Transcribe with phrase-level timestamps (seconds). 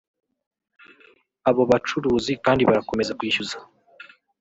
[1.49, 3.55] Abo bacuruzi kandi barakomeza kwishyuza